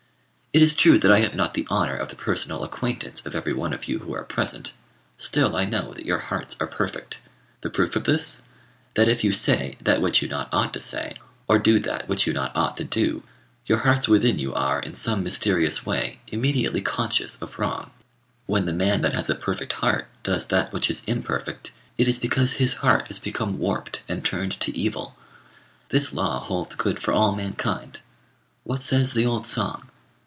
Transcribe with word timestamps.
It 0.53 0.61
is 0.61 0.75
true 0.75 0.99
that 0.99 1.09
I 1.09 1.19
have 1.21 1.33
not 1.33 1.53
the 1.53 1.65
honour 1.71 1.95
of 1.95 2.09
the 2.09 2.17
personal 2.17 2.65
acquaintance 2.65 3.25
of 3.25 3.33
every 3.33 3.53
one 3.53 3.71
of 3.71 3.85
you 3.87 3.99
who 3.99 4.13
are 4.13 4.25
present: 4.25 4.73
still 5.15 5.55
I 5.55 5.63
know 5.63 5.93
that 5.93 6.05
your 6.05 6.17
hearts 6.17 6.57
are 6.59 6.67
perfect. 6.67 7.21
The 7.61 7.69
proof 7.69 7.95
of 7.95 8.03
this, 8.03 8.41
that 8.95 9.07
if 9.07 9.23
you 9.23 9.31
say 9.31 9.77
that 9.81 10.01
which 10.01 10.21
you 10.21 10.29
ought 10.33 10.51
not 10.51 10.73
to 10.73 10.79
say, 10.81 11.15
or 11.47 11.57
do 11.57 11.79
that 11.79 12.09
which 12.09 12.27
you 12.27 12.35
ought 12.35 12.53
not 12.53 12.75
to 12.75 12.83
do, 12.83 13.23
your 13.65 13.77
hearts 13.77 14.09
within 14.09 14.39
you 14.39 14.53
are, 14.53 14.81
in 14.81 14.93
some 14.93 15.23
mysterious 15.23 15.85
way, 15.85 16.19
immediately 16.27 16.81
conscious 16.81 17.41
of 17.41 17.57
wrong. 17.57 17.91
When 18.45 18.65
the 18.65 18.73
man 18.73 18.99
that 19.03 19.13
has 19.15 19.29
a 19.29 19.35
perfect 19.35 19.71
heart 19.71 20.09
does 20.21 20.47
that 20.47 20.73
which 20.73 20.91
is 20.91 21.01
imperfect, 21.07 21.71
it 21.97 22.09
is 22.09 22.19
because 22.19 22.55
his 22.55 22.73
heart 22.73 23.07
has 23.07 23.19
become 23.19 23.57
warped 23.57 24.03
and 24.09 24.25
turned 24.25 24.59
to 24.59 24.77
evil. 24.77 25.15
This 25.91 26.11
law 26.11 26.41
holds 26.41 26.75
good 26.75 26.99
for 26.99 27.13
all 27.13 27.33
mankind. 27.37 28.01
What 28.65 28.83
says 28.83 29.13
the 29.13 29.25
old 29.25 29.47
song? 29.47 29.87